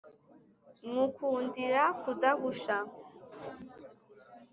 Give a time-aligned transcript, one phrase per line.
[0.89, 2.77] Nywukundira kudahusha;